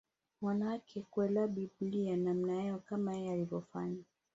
Wanaweza 0.41 1.01
kuelewa 1.09 1.47
Biblia 1.47 2.17
namna 2.17 2.63
yao 2.63 2.79
kama 2.85 3.13
yeye 3.15 3.31
alivyofanya 3.31 4.03